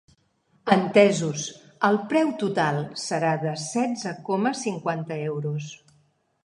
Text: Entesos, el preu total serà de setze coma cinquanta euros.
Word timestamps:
Entesos, 0.75 1.43
el 1.89 1.99
preu 2.13 2.31
total 2.45 2.81
serà 3.03 3.35
de 3.45 3.55
setze 3.69 4.17
coma 4.31 4.57
cinquanta 4.67 5.21
euros. 5.33 5.71